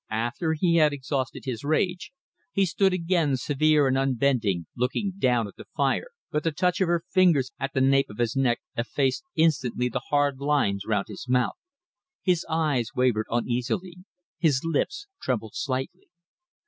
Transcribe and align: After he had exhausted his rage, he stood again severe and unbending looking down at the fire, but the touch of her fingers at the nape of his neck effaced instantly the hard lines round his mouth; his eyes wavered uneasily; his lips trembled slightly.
After 0.09 0.53
he 0.53 0.77
had 0.77 0.93
exhausted 0.93 1.45
his 1.45 1.63
rage, 1.63 2.11
he 2.51 2.65
stood 2.65 2.91
again 2.91 3.37
severe 3.37 3.85
and 3.85 3.99
unbending 3.99 4.65
looking 4.75 5.13
down 5.19 5.47
at 5.47 5.57
the 5.57 5.65
fire, 5.77 6.07
but 6.31 6.41
the 6.43 6.51
touch 6.51 6.81
of 6.81 6.87
her 6.87 7.03
fingers 7.11 7.51
at 7.59 7.75
the 7.75 7.81
nape 7.81 8.09
of 8.09 8.17
his 8.17 8.35
neck 8.35 8.61
effaced 8.75 9.23
instantly 9.35 9.89
the 9.89 10.01
hard 10.09 10.39
lines 10.39 10.85
round 10.87 11.05
his 11.07 11.27
mouth; 11.29 11.53
his 12.23 12.43
eyes 12.49 12.95
wavered 12.95 13.27
uneasily; 13.29 13.97
his 14.39 14.61
lips 14.63 15.05
trembled 15.21 15.53
slightly. 15.53 16.07